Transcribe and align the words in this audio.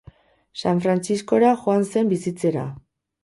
San 0.61 0.79
Frantziskora 0.85 1.51
joan 1.65 1.85
zen 1.91 2.09
bizitzera. 2.13 2.65